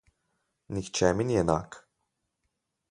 [0.71, 1.71] Nihče mi ni enak.